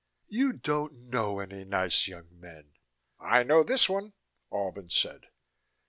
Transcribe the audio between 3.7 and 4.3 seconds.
one,"